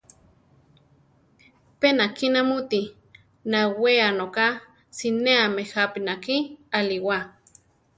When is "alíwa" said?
6.77-7.17